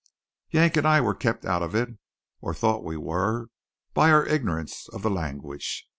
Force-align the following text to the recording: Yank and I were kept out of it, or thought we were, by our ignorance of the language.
Yank 0.49 0.75
and 0.77 0.87
I 0.87 0.99
were 0.99 1.13
kept 1.13 1.45
out 1.45 1.61
of 1.61 1.75
it, 1.75 1.89
or 2.39 2.55
thought 2.55 2.83
we 2.83 2.97
were, 2.97 3.49
by 3.93 4.09
our 4.09 4.25
ignorance 4.25 4.89
of 4.89 5.03
the 5.03 5.11
language. 5.11 5.87